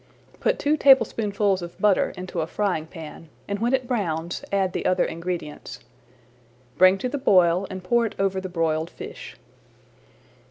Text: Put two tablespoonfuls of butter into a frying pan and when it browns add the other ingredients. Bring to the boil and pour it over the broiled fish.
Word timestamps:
Put 0.39 0.57
two 0.57 0.77
tablespoonfuls 0.77 1.61
of 1.61 1.79
butter 1.79 2.11
into 2.17 2.41
a 2.41 2.47
frying 2.47 2.87
pan 2.87 3.29
and 3.47 3.59
when 3.59 3.71
it 3.71 3.87
browns 3.87 4.43
add 4.51 4.73
the 4.73 4.87
other 4.87 5.05
ingredients. 5.05 5.79
Bring 6.75 6.97
to 6.97 7.07
the 7.07 7.19
boil 7.19 7.67
and 7.69 7.83
pour 7.83 8.07
it 8.07 8.15
over 8.17 8.41
the 8.41 8.49
broiled 8.49 8.89
fish. 8.89 9.37